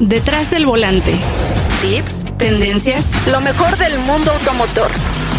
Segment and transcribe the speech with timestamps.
[0.00, 1.14] Detrás del volante.
[1.82, 4.90] Tips, tendencias, lo mejor del mundo automotor.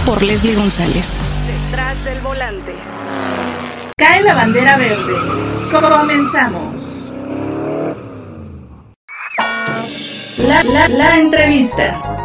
[0.06, 1.24] Por Leslie González.
[1.48, 2.76] Detrás del volante.
[3.98, 5.14] Cae la bandera verde.
[5.72, 6.76] Comenzamos.
[10.38, 12.21] La, la, la entrevista.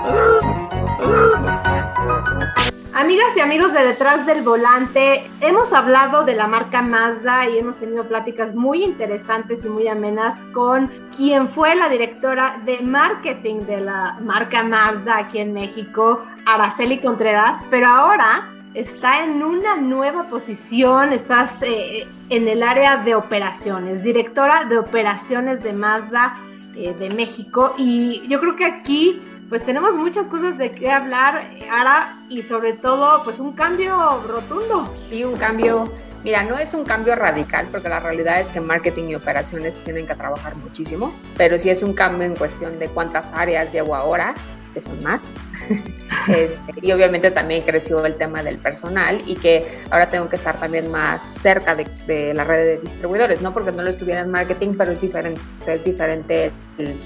[2.96, 7.76] Amigas y amigos de Detrás del Volante, hemos hablado de la marca Mazda y hemos
[7.76, 13.82] tenido pláticas muy interesantes y muy amenas con quien fue la directora de marketing de
[13.82, 21.12] la marca Mazda aquí en México, Araceli Contreras, pero ahora está en una nueva posición,
[21.12, 26.34] estás eh, en el área de operaciones, directora de operaciones de Mazda
[26.74, 31.50] eh, de México y yo creo que aquí pues tenemos muchas cosas de qué hablar,
[31.70, 34.92] Ara, y sobre todo, pues un cambio rotundo.
[35.10, 35.92] Sí, un cambio,
[36.24, 40.06] mira, no es un cambio radical, porque la realidad es que marketing y operaciones tienen
[40.06, 44.34] que trabajar muchísimo, pero sí es un cambio en cuestión de cuántas áreas llevo ahora,
[44.74, 45.36] que son más.
[46.28, 50.58] Este, y obviamente también creció el tema del personal y que ahora tengo que estar
[50.58, 54.74] también más cerca de, la red de distribuidores, no porque no lo estuviera en marketing,
[54.76, 56.98] pero es diferente, es diferente el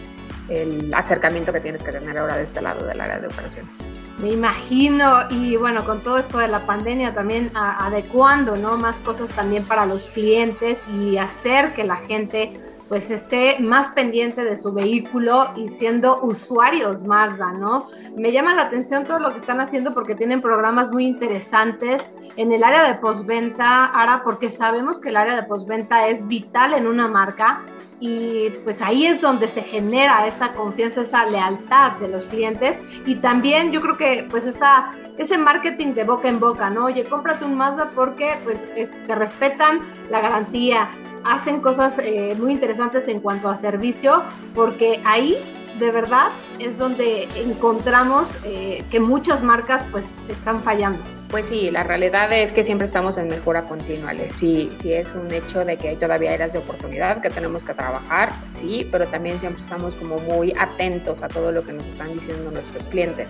[0.50, 3.88] el acercamiento que tienes que tener ahora de este lado del área de operaciones.
[4.18, 8.76] Me imagino, y bueno, con todo esto de la pandemia también adecuando, ¿no?
[8.76, 12.52] Más cosas también para los clientes y hacer que la gente
[12.88, 17.88] pues esté más pendiente de su vehículo y siendo usuarios Mazda, ¿no?
[18.16, 22.02] Me llama la atención todo lo que están haciendo porque tienen programas muy interesantes
[22.36, 26.74] en el área de postventa, ahora porque sabemos que el área de postventa es vital
[26.74, 27.64] en una marca
[28.00, 33.16] y pues ahí es donde se genera esa confianza, esa lealtad de los clientes y
[33.16, 36.86] también yo creo que pues esa, ese marketing de boca en boca, ¿no?
[36.86, 40.90] Oye, cómprate un Mazda porque pues te respetan la garantía,
[41.24, 45.36] hacen cosas eh, muy interesantes en cuanto a servicio, porque ahí
[45.78, 51.19] de verdad es donde encontramos eh, que muchas marcas pues están fallando.
[51.30, 54.12] Pues sí, la realidad es que siempre estamos en mejora continua.
[54.30, 57.72] Sí, sí es un hecho de que hay todavía áreas de oportunidad que tenemos que
[57.72, 62.12] trabajar, sí, pero también siempre estamos como muy atentos a todo lo que nos están
[62.14, 63.28] diciendo nuestros clientes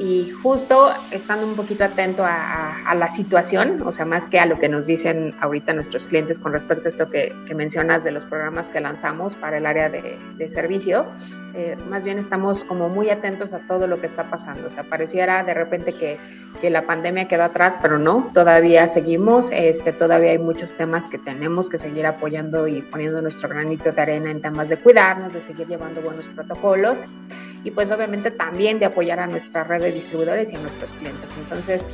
[0.00, 4.58] y justo estando un poquito atento a, la situación, o sea, más que a lo
[4.58, 8.70] que nos dicen ahorita nuestros clientes con respecto a esto que, mencionas de los programas
[8.70, 11.04] que lanzamos para el área de, servicio,
[11.54, 14.68] eh, más bien estamos como muy atentos a todo lo que está pasando.
[14.68, 16.18] O sea, pareciera de repente que,
[16.62, 21.18] que, la pandemia quedó atrás, pero no, todavía seguimos, este, todavía hay muchos temas que
[21.18, 25.42] tenemos que seguir apoyando y poniendo nuestro granito de arena en temas de cuidarnos, de
[25.42, 27.00] seguir llevando buenos protocolos
[27.64, 31.28] y pues obviamente también de apoyar a nuestra red de distribuidores y a nuestros clientes.
[31.38, 31.88] Entonces,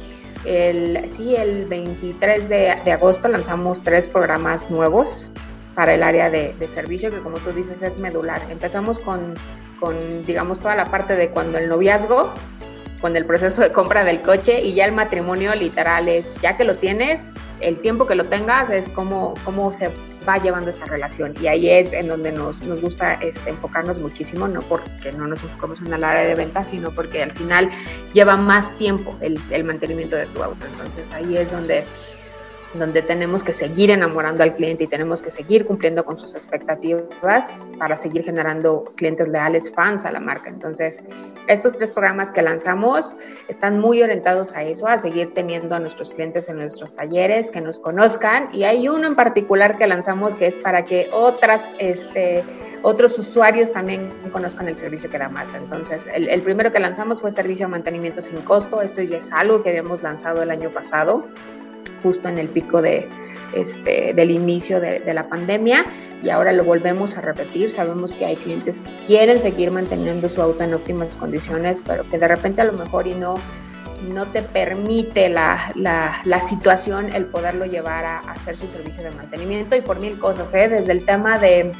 [0.44, 5.32] el, sí, el 23 de, de agosto lanzamos tres programas nuevos
[5.74, 8.42] para el área de, de, servicio, que como tú dices es medular.
[8.50, 9.34] Empezamos con,
[9.78, 12.32] con, digamos, toda la parte de cuando el noviazgo,
[13.00, 16.64] con el proceso de compra del coche y ya el matrimonio literal es, ya que
[16.64, 19.90] lo tienes, el tiempo que lo tengas es cómo, cómo se
[20.26, 21.34] va llevando esta relación.
[21.40, 25.42] Y ahí es en donde nos, nos gusta este, enfocarnos muchísimo, no porque no nos
[25.42, 27.70] enfocamos en el área de venta, sino porque al final
[28.12, 30.66] lleva más tiempo el, el mantenimiento de tu auto.
[30.66, 31.84] Entonces ahí es donde
[32.74, 37.58] donde tenemos que seguir enamorando al cliente y tenemos que seguir cumpliendo con sus expectativas
[37.78, 40.48] para seguir generando clientes leales, fans a la marca.
[40.48, 41.02] Entonces,
[41.46, 43.14] estos tres programas que lanzamos
[43.48, 47.60] están muy orientados a eso, a seguir teniendo a nuestros clientes en nuestros talleres, que
[47.60, 48.48] nos conozcan.
[48.52, 52.44] Y hay uno en particular que lanzamos que es para que otras, este,
[52.82, 55.54] otros usuarios también conozcan el servicio que da más.
[55.54, 58.82] Entonces, el, el primero que lanzamos fue servicio de mantenimiento sin costo.
[58.82, 61.24] Esto ya es algo que habíamos lanzado el año pasado
[62.02, 63.08] justo en el pico de,
[63.54, 65.86] este, del inicio de, la pandemia
[66.22, 67.70] y ahora lo volvemos a repetir.
[67.70, 72.18] Sabemos que hay clientes que quieren seguir manteniendo su auto en óptimas condiciones, pero que
[72.18, 73.36] de repente a lo mejor y no,
[74.12, 79.10] no te permite la, la, la situación el poderlo llevar a, hacer su servicio de
[79.12, 80.68] mantenimiento y por mil cosas, ¿eh?
[80.68, 81.72] desde el tema de...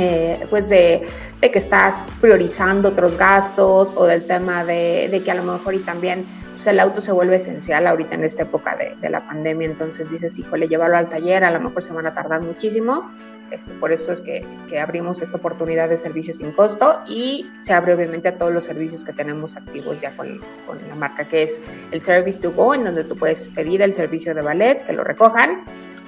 [0.00, 1.02] Eh, pues de,
[1.40, 5.80] que estás priorizando otros gastos o del tema de, de que a lo mejor y
[5.80, 6.24] también
[6.58, 10.10] pues el auto se vuelve esencial ahorita en esta época de, de, la pandemia, entonces
[10.10, 13.12] dices, híjole, llévalo al taller, a lo mejor se van a tardar muchísimo,
[13.52, 17.74] este, por eso es que, que, abrimos esta oportunidad de servicio sin costo y se
[17.74, 21.44] abre obviamente a todos los servicios que tenemos activos ya con, con la marca, que
[21.44, 21.62] es
[21.92, 25.04] el Service to Go, en donde tú puedes pedir el servicio de ballet, que lo
[25.04, 25.60] recojan,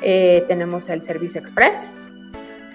[0.03, 1.93] eh, tenemos el servicio express,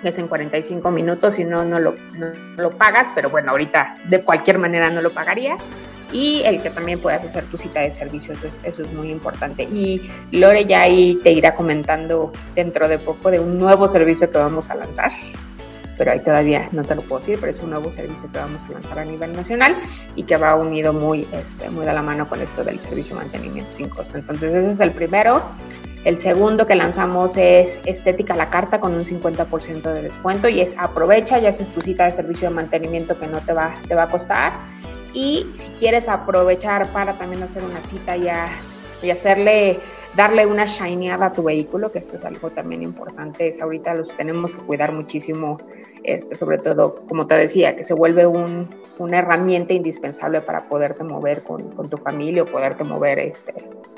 [0.02, 3.98] que es en 45 minutos, si no, no lo, no lo pagas, pero bueno, ahorita
[4.06, 5.68] de cualquier manera no lo pagarías
[6.12, 9.64] y el que también puedas hacer tu cita de servicios, eso, eso, es muy importante.
[9.64, 14.38] Y Lore ya ahí te irá comentando dentro de poco de un nuevo servicio que
[14.38, 15.12] vamos a lanzar.
[15.98, 18.64] pero ahí todavía no te lo puedo decir, pero es un nuevo servicio que vamos
[18.66, 19.78] a lanzar a nivel nacional
[20.16, 23.24] y que va unido muy, este, muy de la mano con esto del servicio de
[23.24, 24.18] mantenimiento sin costo.
[24.18, 25.42] Entonces ese es el primero.
[26.04, 30.62] El segundo que lanzamos es Estética a la Carta con un 50% de descuento y
[30.62, 33.96] es aprovecha, ya haces tu cita de servicio de mantenimiento que no te va, te
[33.96, 34.60] va a costar.
[35.16, 38.50] Y si quieres aprovechar para también hacer una cita ya
[39.02, 39.80] y hacerle
[40.16, 44.16] darle una shineada a tu vehículo, que esto es algo también importante, es ahorita los
[44.16, 45.58] tenemos que cuidar muchísimo,
[46.04, 51.04] este, sobre todo, como te decía, que se vuelve un, una herramienta indispensable para poderte
[51.04, 53.54] mover con, con, tu familia o poderte mover este,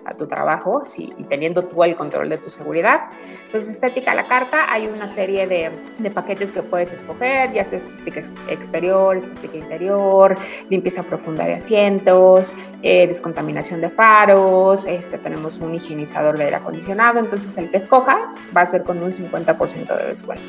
[0.06, 3.10] a tu trabajo, y teniendo tú el control de tu seguridad.
[3.52, 5.70] Pues estética a la carta, hay una serie de,
[6.00, 10.38] de paquetes que puedes escoger, ya sea estética exterior, estética interior,
[10.70, 17.20] limpieza profunda de asientos, eh, descontaminación de faros, este, tenemos un higienizador de aire acondicionado,
[17.20, 20.44] entonces el que escojas va a ser con un 50% de descuento.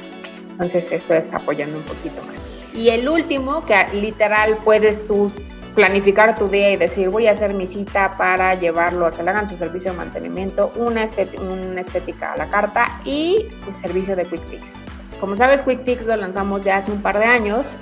[0.51, 2.49] Entonces esto es apoyando un poquito más.
[2.75, 5.31] Y el último, que literal puedes tú
[5.75, 9.31] planificar tu día y decir voy a hacer mi cita para llevarlo a que le
[9.31, 11.07] hagan su servicio de mantenimiento, una,
[11.41, 14.85] una estética a la carta y el servicio de Quick Fix.
[15.21, 17.77] Como sabes, Quick Fix lo lanzamos ya hace un par de años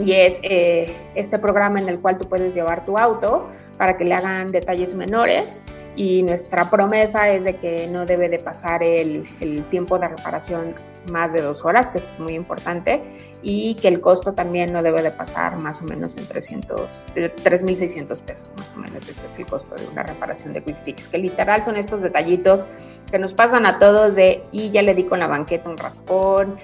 [0.00, 4.04] y es eh, este programa en el cual tú puedes llevar tu auto para que
[4.04, 5.64] le hagan detalles menores
[5.98, 10.76] y nuestra promesa es de que no debe de pasar el, el, tiempo de reparación
[11.10, 13.02] más de dos horas, que esto es muy importante,
[13.42, 18.22] y que el costo también no debe de pasar más o menos en 300, 3.600
[18.22, 21.18] pesos, más o menos este es el costo de una reparación de Quick Fix, que
[21.18, 22.68] literal son estos detallitos
[23.10, 26.54] que nos pasan a todos de, y ya le di con la banqueta un raspón,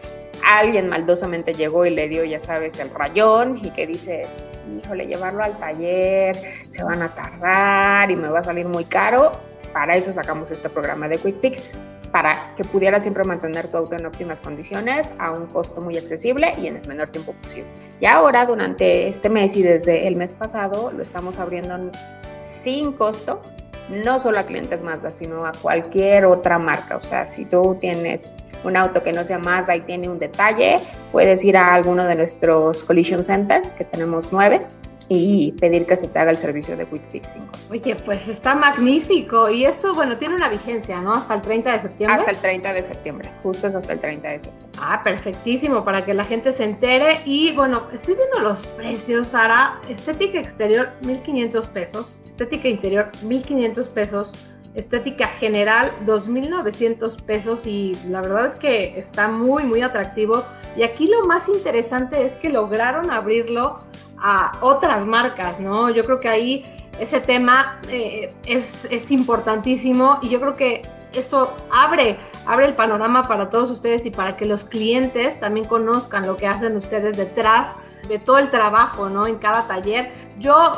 [0.47, 4.47] alguien maldosamente llegó y le dio, ya sabes, el rayón y que dices,
[4.77, 6.37] híjole, llevarlo al taller,
[6.69, 9.33] se van a tardar y me va a salir muy caro.
[9.73, 11.79] Para eso sacamos este programa de Quick Fix,
[12.13, 16.55] para que pudieras siempre mantener tu auto en óptimas condiciones a un costo muy accesible
[16.57, 17.69] y en el menor tiempo posible.
[17.99, 21.91] Y ahora, durante este mes y desde el mes pasado, lo estamos abriendo
[22.39, 23.43] sin costo
[23.89, 26.97] no solo a clientes Mazda, sino a cualquier otra marca.
[26.97, 30.81] O sea, si tú tienes un auto que no sea Mazda y tiene un detalle,
[31.13, 34.67] puedes ir a alguno de nuestros collision centers, que tenemos nueve,
[35.09, 37.43] y pedir que se te haga el servicio de Quick Fixing.
[37.71, 39.51] Oye, pues está magnífico.
[39.51, 41.15] Y esto, bueno, tiene una vigencia, ¿no?
[41.15, 42.17] Hasta el 30 de septiembre.
[42.17, 44.81] Hasta el 30 de septiembre, justo es hasta el 30 de septiembre.
[44.81, 47.19] Ah, perfectísimo, para que la gente se entere.
[47.25, 49.81] Y bueno, estoy viendo los precios, Sara.
[49.89, 52.21] Estética exterior, 1.500 pesos.
[52.27, 54.33] Estética interior, 1.500 pesos.
[54.75, 57.67] Estética general, 2.900 pesos.
[57.67, 60.45] Y la verdad es que está muy, muy atractivo.
[60.77, 63.79] Y aquí lo más interesante es que lograron abrirlo
[64.25, 65.91] a otras marcas, ¿no?
[65.91, 66.65] Yo creo que ahí
[66.99, 70.83] ese tema eh, es, es, importantísimo y yo creo que
[71.13, 72.17] eso abre,
[72.47, 76.47] abre el panorama para todos ustedes y para que los clientes también conozcan lo que
[76.47, 77.75] hacen ustedes detrás
[78.09, 79.27] de todo el trabajo, ¿no?
[79.27, 80.13] En cada taller.
[80.39, 80.73] Yo,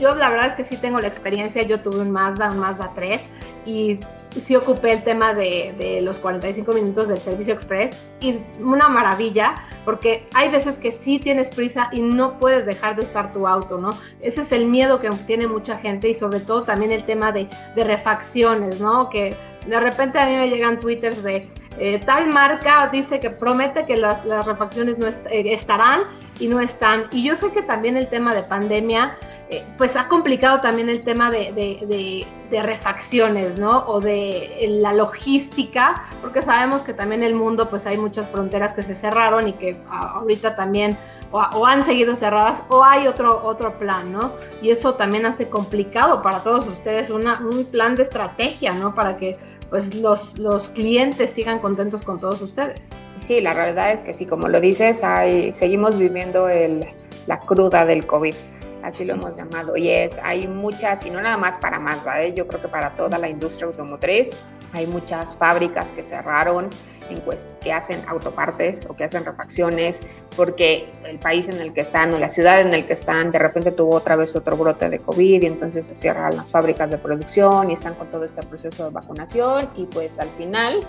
[0.00, 2.92] yo la verdad es que sí tengo la experiencia, yo tuve un Mazda, un Mazda
[2.94, 3.20] 3
[3.66, 4.00] y
[4.30, 9.54] sí ocupé el tema de, de, los 45 minutos del servicio express y una maravilla
[9.84, 13.78] porque hay veces que sí tienes prisa y no puedes dejar de usar tu auto,
[13.78, 13.90] ¿no?
[14.20, 17.48] Ese es el miedo que tiene mucha gente y sobre todo también el tema de,
[17.74, 19.10] de refacciones, ¿no?
[19.10, 19.36] Que
[19.66, 21.48] de repente a mí me llegan twitters de
[21.78, 26.00] eh, tal marca dice que promete que las, refacciones no eh, estarán
[26.38, 27.06] y no están.
[27.12, 29.16] Y yo sé que también el tema de pandemia
[29.52, 33.84] eh, pues ha complicado también el tema de, refacciones, ¿no?
[33.86, 38.82] O de la logística, porque sabemos que también el mundo pues hay muchas fronteras que
[38.82, 40.98] se cerraron y que ahorita también
[41.32, 44.32] o, han seguido cerradas o hay otro, otro plan, ¿no?
[44.62, 48.94] Y eso también hace complicado para todos ustedes una, un plan de estrategia, ¿no?
[48.94, 49.36] Para que
[49.68, 52.88] pues los, los clientes sigan contentos con todos ustedes.
[53.18, 56.86] Sí, la realidad es que sí, como lo dices, hay, seguimos viviendo el,
[57.26, 58.34] la cruda del COVID
[58.82, 62.34] así lo hemos llamado, y es, hay muchas, y no nada más para Mazda, ¿eh?
[62.34, 64.36] yo creo que para toda la industria automotriz,
[64.72, 66.70] hay muchas fábricas que cerraron,
[67.10, 67.22] en
[67.60, 70.00] que hacen autopartes o que hacen refacciones,
[70.36, 73.38] porque el país en el que están o la ciudad en el que están de
[73.38, 76.98] repente tuvo otra vez otro brote de COVID y entonces se cierran las fábricas de
[76.98, 80.86] producción y están con todo este proceso de vacunación y pues al final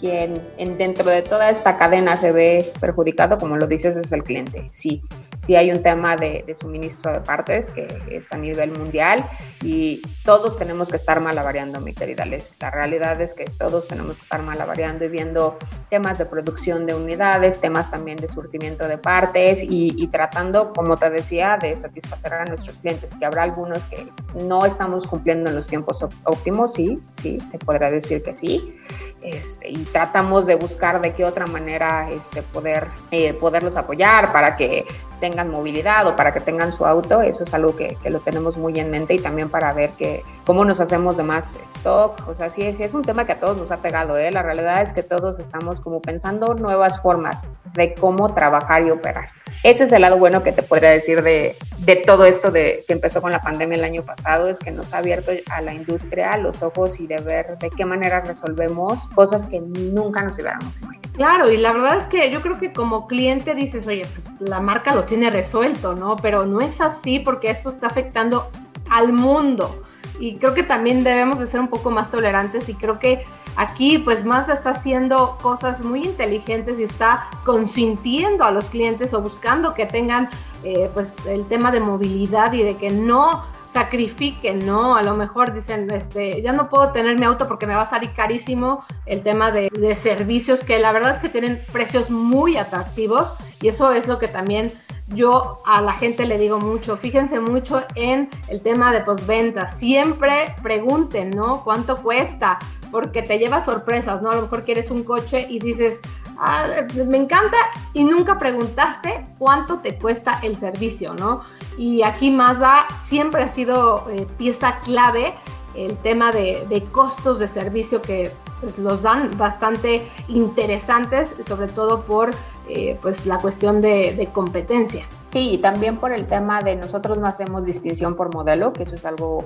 [0.00, 4.22] quien en, dentro de toda esta cadena se ve perjudicado, como lo dices, es el
[4.22, 4.68] cliente.
[4.72, 5.02] Sí,
[5.46, 9.28] sí hay un tema de, suministro de partes que es a nivel mundial
[9.62, 12.56] y todos tenemos que estar malavariando, mi querida Les.
[12.60, 15.56] La realidad es que todos tenemos que estar malavariando y viendo
[15.88, 20.96] temas de producción de unidades, temas también de surtimiento de partes y, y tratando, como
[20.96, 25.54] te decía, de satisfacer a nuestros clientes, que habrá algunos que no estamos cumpliendo en
[25.54, 28.74] los tiempos óptimos, sí, sí, te podrá decir que sí.
[29.22, 34.54] Este, y tratamos de buscar de qué otra manera este, poder, eh, poderlos apoyar para
[34.56, 34.84] que
[35.20, 38.56] tengan movilidad o para que tengan su auto, eso es algo que, que, lo tenemos
[38.56, 42.34] muy en mente y también para ver que, cómo nos hacemos de más stock, o
[42.34, 44.30] sea, sí, sí es un tema que a todos nos ha pegado, ¿eh?
[44.30, 49.30] la realidad es que todos estamos como pensando nuevas formas de cómo trabajar y operar.
[49.62, 52.92] Ese es el lado bueno que te podría decir de, de todo esto de, que
[52.92, 56.36] empezó con la pandemia el año pasado, es que nos ha abierto a la industria
[56.36, 61.12] los ojos y de ver de qué manera resolvemos cosas que nunca nos hubiéramos imaginado.
[61.14, 64.60] Claro, y la verdad es que yo creo que como cliente dices, oye, pues la
[64.60, 66.16] marca lo tiene resuelto, ¿no?
[66.16, 68.50] Pero no es así porque esto está afectando
[68.90, 69.82] al mundo.
[70.18, 73.24] Y creo que también debemos de ser un poco más tolerantes y creo que
[73.56, 79.22] Aquí pues Mazda está haciendo cosas muy inteligentes y está consintiendo a los clientes o
[79.22, 80.28] buscando que tengan
[80.62, 84.96] eh, pues el tema de movilidad y de que no sacrifiquen, ¿no?
[84.96, 87.90] A lo mejor dicen, este, ya no puedo tener mi auto porque me va a
[87.90, 92.58] salir carísimo el tema de, de servicios que la verdad es que tienen precios muy
[92.58, 94.72] atractivos y eso es lo que también
[95.08, 100.54] yo a la gente le digo mucho, fíjense mucho en el tema de postventa, siempre
[100.62, 101.62] pregunten, ¿no?
[101.62, 102.58] ¿Cuánto cuesta?
[102.90, 104.30] porque te lleva sorpresas, ¿no?
[104.30, 106.00] A lo mejor quieres un coche y dices,
[106.38, 107.56] ah, me encanta
[107.92, 111.42] y nunca preguntaste cuánto te cuesta el servicio, ¿no?
[111.76, 115.34] Y aquí Mazda siempre ha sido eh, pieza clave
[115.74, 122.34] el tema de, costos de servicio que pues, los dan bastante interesantes, sobre todo por
[122.68, 125.06] eh, pues, la cuestión de, de competencia.
[125.32, 128.96] Sí, y también por el tema de nosotros no hacemos distinción por modelo, que eso
[128.96, 129.44] es algo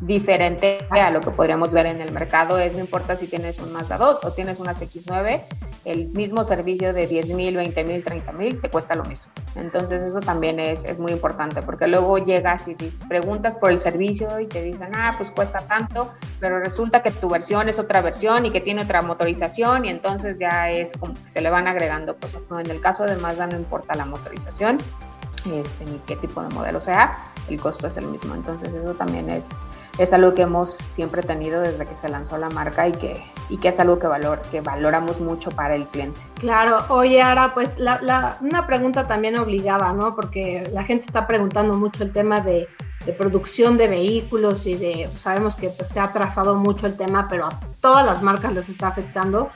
[0.00, 3.72] diferente a lo que podríamos ver en el mercado es no importa si tienes un
[3.72, 5.40] Mazda 2 o tienes una X9,
[5.84, 9.32] el mismo servicio de 10 mil, 20 mil, 30 mil te cuesta lo mismo.
[9.54, 12.74] Entonces eso también es, es, muy importante porque luego llegas y
[13.08, 16.10] preguntas por el servicio y te dicen, ah, pues cuesta tanto,
[16.40, 20.38] pero resulta que tu versión es otra versión y que tiene otra motorización y entonces
[20.38, 22.50] ya es como que se le van agregando cosas.
[22.50, 22.60] ¿no?
[22.60, 24.78] En el caso de Mazda no importa la motorización,
[25.54, 27.16] este, ni qué tipo de modelo sea,
[27.48, 28.34] el costo es el mismo.
[28.34, 29.44] Entonces eso también es,
[29.98, 33.56] es algo que hemos siempre tenido desde que se lanzó la marca y que, y
[33.58, 36.20] que es algo que, valor, que valoramos mucho para el cliente.
[36.38, 40.14] Claro, oye, ahora pues la, una pregunta también obligada, ¿no?
[40.14, 42.68] Porque la gente está preguntando mucho el tema de,
[43.18, 47.46] producción de vehículos y de, sabemos que pues, se ha trazado mucho el tema, pero
[47.46, 49.50] a todas las marcas les está afectando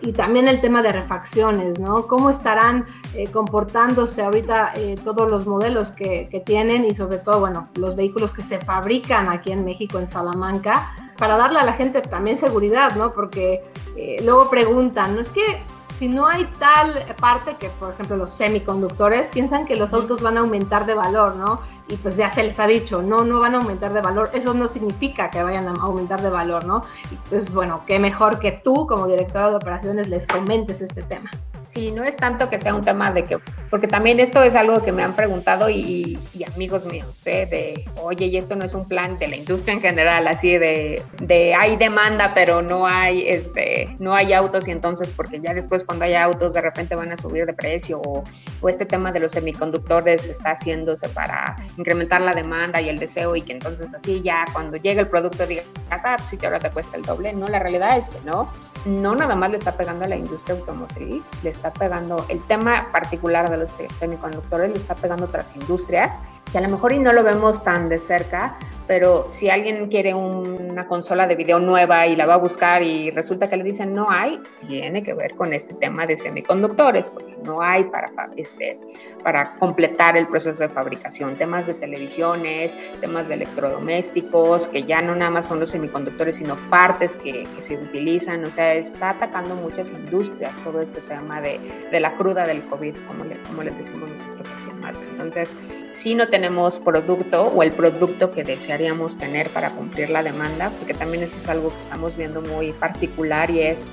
[0.00, 2.06] y también el tema de refacciones, ¿no?
[2.06, 7.68] ¿Cómo estarán eh, comportándose ahorita eh, todos los modelos que, tienen y sobre todo, bueno,
[7.76, 12.00] los vehículos que se fabrican aquí en México, en Salamanca, para darle a la gente
[12.00, 13.12] también seguridad, ¿no?
[13.12, 13.62] Porque
[13.96, 15.20] eh, luego preguntan, ¿no?
[15.20, 15.62] Es que
[15.98, 20.36] si no hay tal parte que, por ejemplo, los semiconductores piensan que los autos van
[20.36, 21.60] a aumentar de valor, ¿no?
[21.88, 24.30] Y pues ya se les ha dicho, no, no van a aumentar de valor.
[24.32, 26.82] Eso no significa que vayan a aumentar de valor, ¿no?
[27.10, 31.30] Y pues bueno, qué mejor que tú como directora de operaciones les comentes este tema.
[31.72, 33.38] Sí, no es tanto que sea un tema de que,
[33.70, 36.18] porque también esto es algo que me han preguntado y,
[36.52, 37.46] amigos míos, ¿eh?
[37.46, 41.02] de, oye, y esto no es un plan de la industria en general, así de,
[41.22, 45.81] de hay demanda, pero no hay, este, no hay autos y entonces, porque ya después
[45.84, 48.24] cuando haya autos de repente van a subir de precio o,
[48.60, 53.36] o este tema de los semiconductores está haciéndose para incrementar la demanda y el deseo
[53.36, 56.60] y que entonces así ya cuando llegue el producto digas, ah, pues sí que ahora
[56.60, 57.32] te cuesta el doble.
[57.32, 58.50] No, la realidad es que no,
[58.84, 62.86] no nada más le está pegando a la industria automotriz, le está pegando, el tema
[62.92, 66.20] particular de los semiconductores le está pegando otras industrias,
[66.50, 70.14] que a lo mejor y no lo vemos tan de cerca, pero si alguien quiere
[70.14, 73.92] una consola de video nueva y la va a buscar y resulta que le dicen
[73.92, 78.78] no hay, tiene que ver con este tema de semiconductores, porque no hay para, este,
[79.22, 85.14] para completar el proceso de fabricación, temas de televisiones, temas de electrodomésticos, que ya no
[85.14, 89.54] nada más son los semiconductores, sino partes que, que se utilizan, o sea, está atacando
[89.54, 91.60] muchas industrias todo este tema de,
[91.90, 95.00] de la cruda del COVID, como le, como le decimos nosotros aquí en Mazda.
[95.10, 95.56] Entonces,
[95.92, 100.94] si no tenemos producto o el producto que desearíamos tener para cumplir la demanda, porque
[100.94, 103.90] también eso es algo que estamos viendo muy particular y es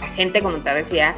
[0.00, 1.14] la gente, como te decía,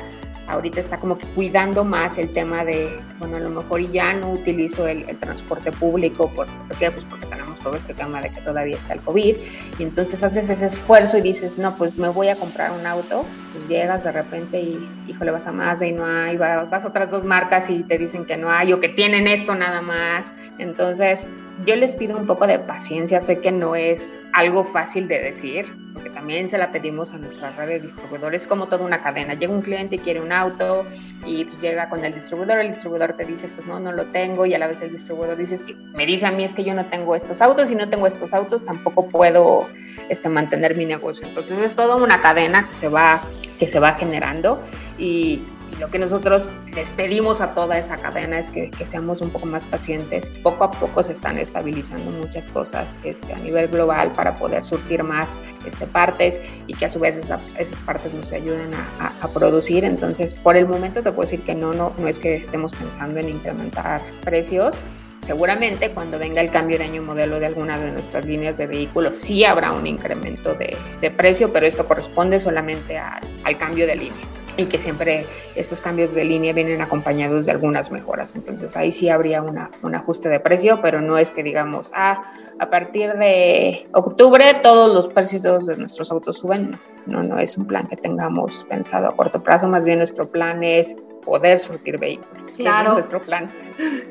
[0.51, 4.33] ahorita está como que cuidando más el tema de, bueno, a lo mejor ya no
[4.33, 6.47] utilizo el, transporte público, ¿por,
[6.79, 6.91] qué?
[6.91, 9.37] Pues porque tenemos todo este tema de que todavía está el COVID,
[9.79, 13.25] y entonces haces ese esfuerzo y dices, no, pues me voy a comprar un auto,
[13.53, 17.11] pues llegas de repente y, híjole, vas a Mazda y no hay, vas a otras
[17.11, 20.35] dos marcas y te dicen que no hay o que tienen esto nada más.
[20.59, 21.29] Entonces,
[21.67, 25.67] yo les pido un poco de paciencia, sé que no es algo fácil de decir,
[25.93, 29.35] porque también se la pedimos a nuestra red de distribuidores, como toda una cadena.
[29.35, 30.87] Llega un cliente y quiere un auto
[31.27, 34.47] y pues llega con el distribuidor, el distribuidor te dice, pues no, no lo tengo
[34.47, 36.75] y a la vez el distribuidor dice, que me dice a mí es que yo
[36.75, 39.69] no tengo estos autos y no tengo estos autos, tampoco puedo
[40.09, 41.27] este, mantener mi negocio.
[41.27, 43.21] Entonces es toda una cadena que se va,
[43.59, 44.63] que se va generando
[44.99, 45.43] y
[45.81, 49.65] lo que nosotros les pedimos a toda esa cadena es que, seamos un poco más
[49.65, 50.29] pacientes.
[50.43, 55.03] Poco a poco se están estabilizando muchas cosas este, a nivel global para poder surtir
[55.03, 59.85] más este, partes y que a su vez esas, partes nos ayuden a, producir.
[59.85, 63.19] Entonces, por el momento te puedo decir que no, no, no es que estemos pensando
[63.19, 64.77] en incrementar precios.
[65.23, 69.19] Seguramente cuando venga el cambio de año modelo de alguna de nuestras líneas de vehículos
[69.19, 70.77] sí habrá un incremento de,
[71.11, 75.25] precio, pero esto corresponde solamente al cambio de línea y que siempre
[75.55, 78.35] estos cambios de línea vienen acompañados de algunas mejoras.
[78.35, 82.21] Entonces ahí sí habría una, un ajuste de precio, pero no es que digamos, ah,
[82.59, 86.73] a partir de octubre todos los precios de nuestros autos suben.
[87.07, 90.63] No, no es un plan que tengamos pensado a corto plazo, más bien nuestro plan
[90.63, 92.53] es poder surtir vehículos.
[92.57, 92.91] Claro.
[92.91, 93.51] es nuestro plan.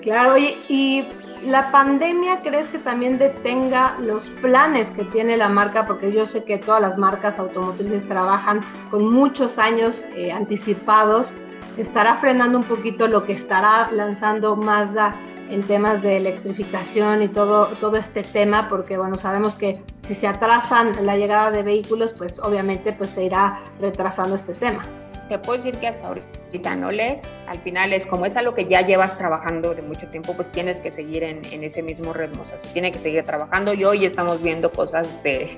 [0.01, 1.08] Claro, y, y
[1.46, 5.86] ¿La pandemia crees que también detenga los planes que tiene la marca?
[5.86, 8.60] Porque yo sé que todas las marcas automotrices trabajan
[8.91, 11.31] con muchos años eh, anticipados.
[11.77, 15.13] ¿Estará frenando un poquito lo que estará lanzando Mazda
[15.50, 18.67] en temas de electrificación y todo, todo este tema?
[18.67, 23.24] Porque bueno, sabemos que si se atrasan la llegada de vehículos, pues obviamente pues se
[23.24, 24.81] irá retrasando este tema
[25.30, 28.66] te puedo decir que hasta ahorita no les, al final es como es algo que
[28.66, 32.46] ya llevas trabajando de mucho tiempo, pues tienes que seguir en, ese mismo ritmo, o
[32.46, 35.58] sea, se tiene que seguir trabajando y hoy estamos viendo cosas de,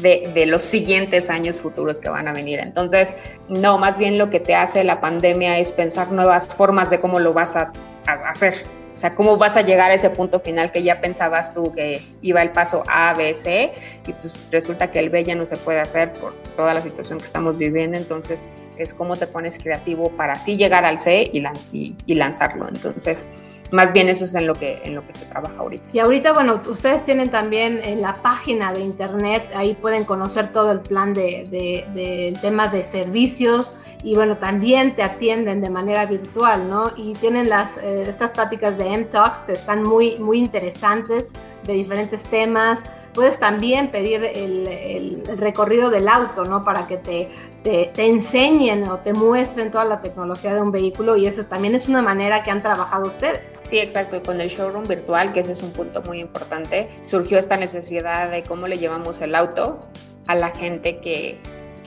[0.00, 2.60] de, los siguientes años futuros que van a venir.
[2.60, 3.14] Entonces,
[3.48, 7.18] no, más bien lo que te hace la pandemia es pensar nuevas formas de cómo
[7.18, 7.72] lo vas a
[8.06, 8.79] hacer.
[9.00, 12.02] O sea, ¿cómo vas a llegar a ese punto final que ya pensabas tú que
[12.20, 13.72] iba el paso A, B, C?
[14.06, 17.18] Y pues resulta que el B ya no se puede hacer por toda la situación
[17.18, 17.96] que estamos viviendo.
[17.96, 21.42] Entonces, es cómo te pones creativo para así llegar al C y,
[21.72, 22.68] y, y lanzarlo.
[22.68, 23.24] Entonces,
[23.72, 25.84] más bien eso es en lo que en lo que se trabaja ahorita.
[25.92, 30.72] Y ahorita, bueno, ustedes tienen también en la página de internet, ahí pueden conocer todo
[30.72, 36.06] el plan de, de, de temas de servicios y bueno, también te atienden de manera
[36.06, 36.92] virtual, ¿no?
[36.96, 41.28] Y tienen las, eh, estas pláticas de M-Talks que están muy, muy interesantes
[41.64, 42.80] de diferentes temas.
[43.14, 46.62] Puedes también pedir el, recorrido del auto, ¿no?
[46.62, 47.28] Para que te,
[47.62, 51.74] te, te, enseñen o te muestren toda la tecnología de un vehículo y eso también
[51.74, 53.40] es una manera que han trabajado ustedes.
[53.64, 54.16] Sí, exacto.
[54.16, 58.30] Y con el showroom virtual, que ese es un punto muy importante, surgió esta necesidad
[58.30, 59.78] de cómo le llevamos el auto
[60.26, 61.38] a la gente que,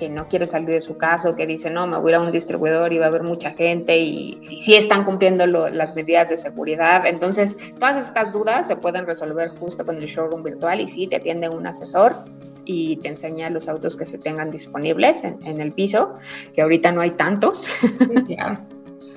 [0.03, 2.21] que no quiere salir de su casa o que dice, no, me voy a ir
[2.21, 5.69] a un distribuidor y va a haber mucha gente y, y sí están cumpliendo lo,
[5.69, 7.05] las medidas de seguridad.
[7.05, 11.15] Entonces, todas estas dudas se pueden resolver justo con el showroom virtual y sí, te
[11.15, 12.15] atiende un asesor
[12.65, 16.15] y te enseña los autos que se tengan disponibles en, en el piso,
[16.53, 17.65] que ahorita no hay tantos.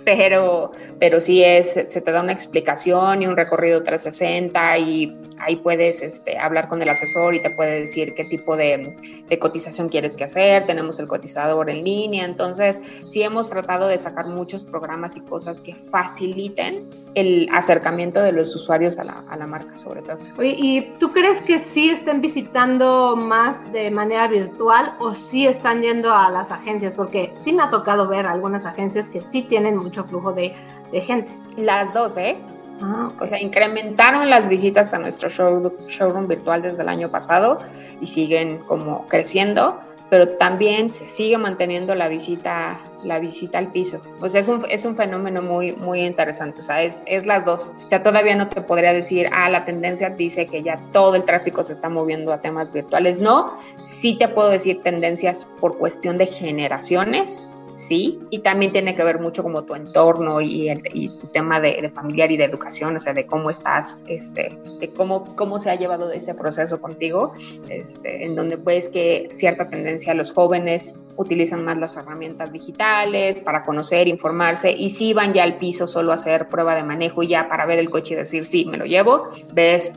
[0.07, 5.57] Pero, pero sí es, se te da una explicación y un recorrido 360 y ahí
[5.57, 9.89] puedes este, hablar con el asesor y te puede decir qué tipo de, de, cotización
[9.89, 14.65] quieres que hacer, tenemos el cotizador en línea, entonces sí hemos tratado de sacar muchos
[14.65, 19.77] programas y cosas que faciliten el acercamiento de los usuarios a la, a la marca
[19.77, 20.19] sobre todo.
[20.39, 25.83] Oye, ¿y tú crees que sí estén visitando más de manera virtual o sí están
[25.83, 26.95] yendo a las agencias?
[26.95, 30.55] Porque sí me ha tocado ver algunas agencias que sí tienen mucho flujo de,
[30.93, 31.31] de gente.
[31.57, 32.37] Las dos, ¿eh?
[32.81, 33.25] Ah, okay.
[33.25, 37.59] O sea, incrementaron las visitas a nuestro show, showroom virtual desde el año pasado
[38.01, 39.81] y siguen como creciendo,
[40.11, 44.01] pero también se sigue manteniendo la visita, la visita al piso.
[44.21, 46.61] O sea, es un, es un fenómeno muy, muy interesante.
[46.61, 47.73] O sea, es, es las dos.
[47.75, 51.25] O sea, todavía no te podría decir, ah, la tendencia dice que ya todo el
[51.25, 53.19] tráfico se está moviendo a temas virtuales.
[53.19, 59.05] No, sí te puedo decir tendencias por cuestión de generaciones sí, y también tiene que
[59.05, 62.97] ver mucho como tu entorno y, el, tu tema de, de, familiar y de educación,
[62.97, 67.35] o sea, de cómo estás, este, de cómo, cómo se ha llevado ese proceso contigo,
[67.69, 73.63] este, en donde pues que cierta tendencia los jóvenes utilizan más las herramientas digitales para
[73.63, 77.29] conocer, informarse, y si van ya al piso solo a hacer prueba de manejo y
[77.29, 79.95] ya para ver el coche y decir, sí, me lo llevo, ves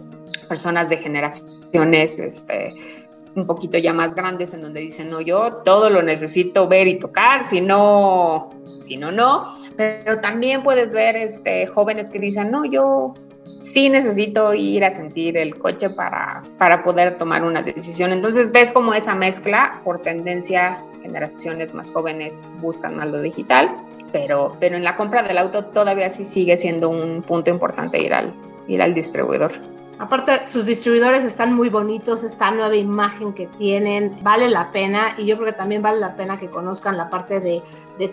[0.48, 2.74] personas de generaciones, este,
[3.40, 7.00] un poquito ya más grandes en donde dicen, no, yo todo lo necesito ver y
[7.00, 8.50] tocar, si no,
[8.82, 9.56] si no, no.
[9.76, 13.14] pero también puedes ver este, jóvenes que dicen, no, yo
[13.62, 18.12] sí necesito ir a sentir el coche para, para poder tomar una decisión.
[18.12, 23.70] Entonces ves como esa mezcla, por tendencia, generaciones más jóvenes buscan más lo digital,
[24.12, 28.14] pero, pero en la compra del auto todavía sí sigue siendo un punto importante ir
[28.14, 28.34] al,
[28.68, 29.52] ir al distribuidor.
[30.00, 35.26] Aparte, sus distribuidores están muy bonitos, esta nueva imagen que tienen, vale la pena y
[35.26, 37.62] yo creo que también vale la pena que conozcan la parte de,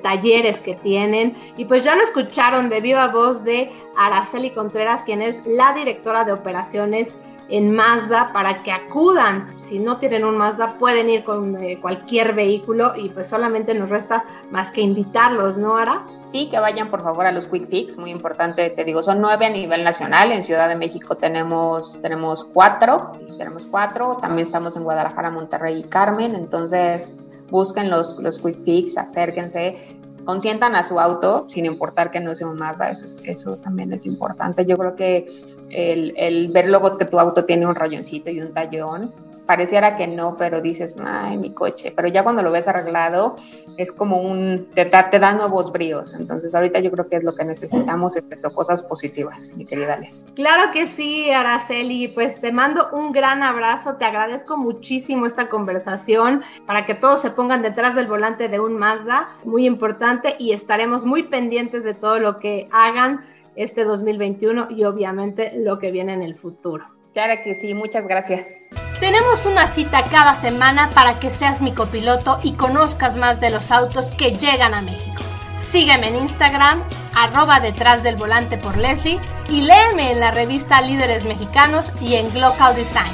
[0.03, 1.37] talleres que tienen.
[1.57, 6.25] Y pues ya lo escucharon de viva voz de Araceli Contreras, quien es la directora
[6.25, 7.16] de operaciones
[7.48, 9.48] en Mazda para que acudan.
[9.62, 13.88] Si no tienen un Mazda, pueden ir con eh, cualquier vehículo y pues solamente nos
[13.88, 16.04] resta más que invitarlos, ¿no, Ara?
[16.32, 19.46] Sí, que vayan por favor a los Quick Fix, muy importante, te digo, son nueve
[19.46, 20.32] a nivel nacional.
[20.32, 25.82] En Ciudad de México tenemos, tenemos cuatro, tenemos cuatro, también estamos en Guadalajara, Monterrey y
[25.85, 27.14] Carmen, entonces
[27.50, 32.48] busquen los, los Quick Fix, acérquense, consientan a su auto sin importar que no sea
[32.48, 34.66] un Mazda, eso, eso también es importante.
[34.66, 35.26] Yo creo que
[35.70, 39.12] el, el ver luego que tu auto tiene un rayoncito y un tallón,
[39.46, 41.92] pareciera que no, pero dices, ay, mi coche.
[41.94, 43.37] Pero ya cuando lo ves arreglado,
[43.76, 46.14] es como un, te, da nuevos bríos.
[46.14, 49.96] Entonces, ahorita yo creo que es lo que necesitamos, es eso, cosas positivas, mi querida
[49.96, 50.26] Les.
[50.35, 52.09] Claro que sí, Araceli.
[52.09, 53.94] Pues te mando un gran abrazo.
[53.94, 58.76] Te agradezco muchísimo esta conversación para que todos se pongan detrás del volante de un
[58.76, 59.29] Mazda.
[59.44, 63.24] Muy importante y estaremos muy pendientes de todo lo que hagan
[63.57, 66.87] este 2021 y obviamente lo que viene en el futuro.
[67.14, 68.69] Claro que sí, muchas gracias.
[69.01, 73.71] Tenemos una cita cada semana para que seas mi copiloto y conozcas más de los
[73.71, 75.23] autos que llegan a México.
[75.57, 76.83] Sígueme en Instagram,
[77.14, 82.31] arroba detrás del volante por Leslie y léeme en la revista Líderes Mexicanos y en
[82.33, 83.12] Global Design.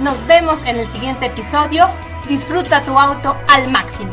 [0.00, 1.86] Nos vemos en el siguiente episodio.
[2.28, 4.12] Disfruta tu auto al máximo.